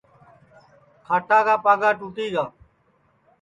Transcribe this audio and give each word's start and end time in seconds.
کھاٹا 1.05 1.39
کا 1.47 1.55
پاگا 1.65 1.89
ٹُوٹی 1.99 2.27
گا 2.33 2.45